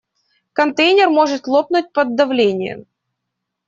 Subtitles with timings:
[0.53, 2.87] Контейнер может лопнуть под давлением.